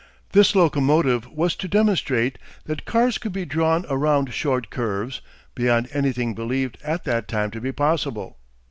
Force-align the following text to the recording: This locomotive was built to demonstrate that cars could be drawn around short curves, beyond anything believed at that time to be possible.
This 0.31 0.55
locomotive 0.55 1.27
was 1.29 1.53
built 1.53 1.59
to 1.61 1.67
demonstrate 1.77 2.39
that 2.65 2.85
cars 2.85 3.19
could 3.19 3.31
be 3.33 3.45
drawn 3.45 3.85
around 3.87 4.33
short 4.33 4.71
curves, 4.71 5.21
beyond 5.53 5.89
anything 5.93 6.33
believed 6.33 6.79
at 6.83 7.03
that 7.03 7.27
time 7.27 7.51
to 7.51 7.61
be 7.61 7.71
possible. 7.71 8.39